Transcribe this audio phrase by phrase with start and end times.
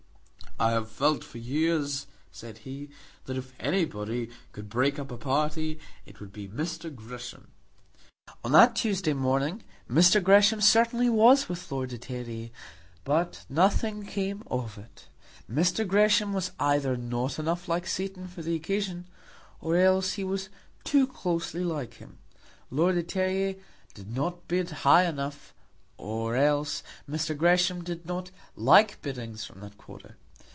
[0.59, 2.91] "I have felt for years," said he,
[3.25, 6.93] "that if anybody could break up the party it would be Mr.
[6.93, 7.47] Gresham."
[8.43, 10.21] On that Tuesday morning Mr.
[10.21, 12.51] Gresham certainly was with Lord de Terrier,
[13.03, 15.07] but nothing came of it.
[15.49, 15.87] Mr.
[15.87, 19.07] Gresham was either not enough like Satan for the occasion,
[19.61, 20.49] or else he was
[20.83, 22.19] too closely like him.
[22.69, 23.55] Lord de Terrier
[23.95, 25.55] did not bid high enough,
[25.97, 27.35] or else Mr.
[27.35, 30.17] Gresham did not like biddings from that quarter.